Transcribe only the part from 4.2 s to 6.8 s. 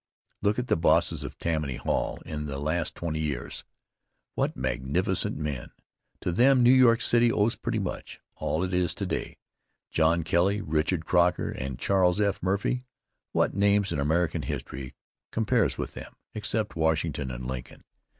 What magnificent men! To them New